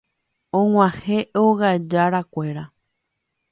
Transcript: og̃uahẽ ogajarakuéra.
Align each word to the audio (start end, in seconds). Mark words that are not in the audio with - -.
og̃uahẽ 0.59 1.17
ogajarakuéra. 1.43 2.63